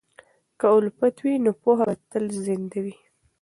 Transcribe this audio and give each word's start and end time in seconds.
که 0.59 0.65
الفت 0.77 1.15
وي، 1.23 1.35
نو 1.43 1.51
پوهه 1.61 1.85
به 1.87 1.95
تل 2.09 2.25
زنده 2.45 2.79
وي. 2.85 2.95